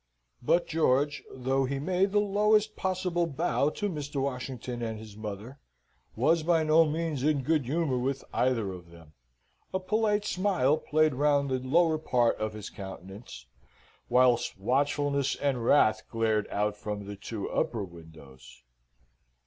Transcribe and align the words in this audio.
But 0.41 0.65
George, 0.65 1.21
though 1.31 1.65
he 1.65 1.77
made 1.77 2.11
the 2.11 2.17
lowest 2.17 2.75
possible 2.75 3.27
bow 3.27 3.69
to 3.69 3.87
Mr. 3.87 4.19
Washington 4.19 4.81
and 4.81 4.97
his 4.97 5.15
mother, 5.15 5.59
was 6.15 6.41
by 6.41 6.63
no 6.63 6.85
means 6.85 7.21
in 7.21 7.43
good 7.43 7.65
humour 7.65 7.99
with 7.99 8.23
either 8.33 8.73
of 8.73 8.89
them. 8.89 9.13
A 9.75 9.79
polite 9.79 10.25
smile 10.25 10.79
played 10.79 11.13
round 11.13 11.51
the 11.51 11.59
lower 11.59 11.99
part 11.99 12.35
of 12.39 12.53
his 12.53 12.71
countenance, 12.71 13.45
whilst 14.09 14.57
watchfulness 14.57 15.35
and 15.35 15.63
wrath 15.63 16.01
glared 16.09 16.47
out 16.49 16.75
from 16.75 17.05
the 17.05 17.15
two 17.15 17.47
upper 17.51 17.83
windows. 17.83 18.63